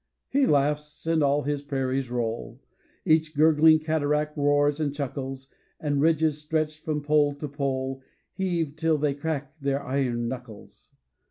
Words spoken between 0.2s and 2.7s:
He laughs, and all his prairies roll,